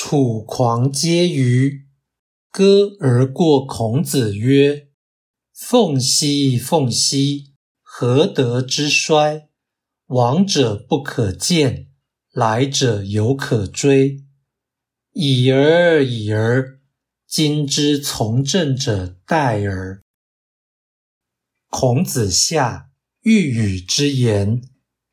[0.00, 1.86] 楚狂皆舆，
[2.52, 4.90] 歌而过孔子曰
[5.52, 9.48] ：“凤兮凤兮，何德之衰？
[10.06, 11.88] 往者不可见，
[12.30, 14.24] 来者犹可追。
[15.14, 16.78] 已而已而，
[17.26, 20.00] 今之从政者殆而。”
[21.70, 24.62] 孔子下，欲与之言，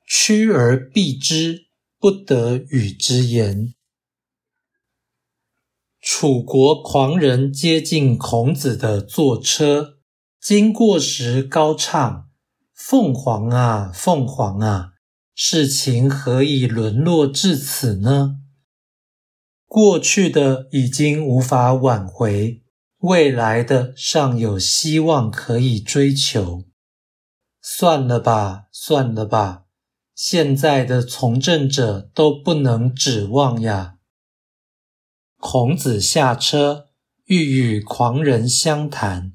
[0.06, 1.66] 趋而避之，
[1.98, 3.74] 不得与之言。
[6.08, 9.96] 楚国狂人接近孔子的坐车，
[10.40, 12.30] 经过时高唱
[12.78, 14.92] ：“凤凰啊，凤凰啊，
[15.34, 18.36] 事情何以沦落至此呢？
[19.66, 22.62] 过去的已经无法挽回，
[23.00, 26.66] 未来的尚有希望可以追求。
[27.64, 29.64] 算了吧，算了吧，
[30.14, 33.94] 现在的从政者都不能指望呀。”
[35.48, 36.88] 孔子下车，
[37.26, 39.34] 欲与狂人相谈，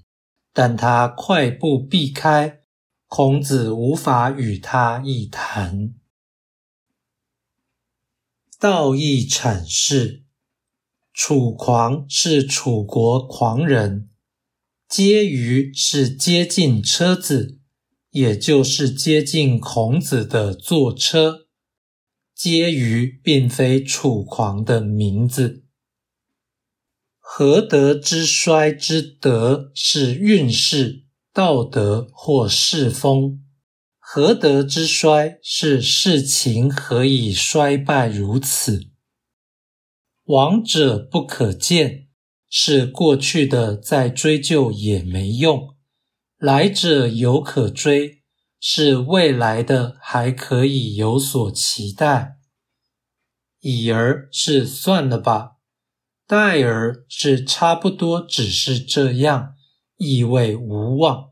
[0.53, 2.63] 但他快步避开，
[3.07, 5.95] 孔子无法与他一谈。
[8.59, 10.25] 道义阐释：
[11.13, 14.11] 楚狂是楚国狂人，
[14.89, 17.61] 接舆是接近车子，
[18.11, 21.47] 也就是接近孔子的坐车。
[22.35, 25.67] 接舆并非楚狂的名字。
[27.43, 33.39] 何德之衰之德是运势、道德或世风；
[33.99, 38.91] 何德之衰是事情何以衰败如此。
[40.25, 42.09] 往者不可见，
[42.51, 45.77] 是过去的再追究也没用；
[46.37, 48.23] 来者犹可追，
[48.61, 52.37] 是未来的还可以有所期待。
[53.61, 55.53] 已而是算了吧。
[56.31, 59.55] 待尔是差不多，只是这样，
[59.97, 61.31] 意味无望。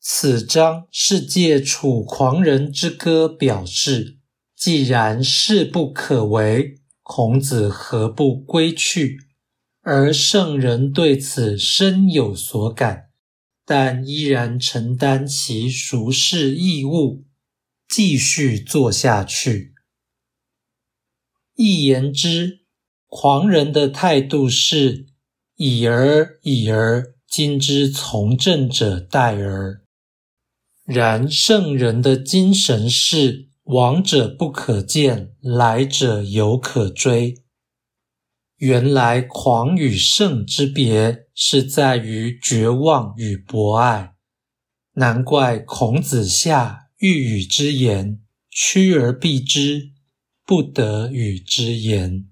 [0.00, 4.16] 此章是借楚狂人之歌表示，
[4.56, 9.18] 既然事不可为，孔子何不归去？
[9.82, 13.10] 而圣人对此深有所感，
[13.66, 17.26] 但依然承担其俗世义务，
[17.86, 19.75] 继续做下去。
[21.56, 22.60] 一言之，
[23.06, 25.06] 狂人的态度是
[25.56, 29.80] “已而已而，今之从政者殆而”；
[30.84, 37.42] 然圣人的精神是“往者不可见，来者犹可追”。
[38.58, 44.14] 原来狂与圣之别是在于绝望与博爱，
[44.94, 49.95] 难怪孔子下欲与之言，趋而避之。
[50.46, 52.24] 不得与之言。